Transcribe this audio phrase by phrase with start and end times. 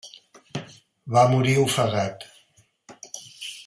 [1.17, 2.27] Va morir ofegat.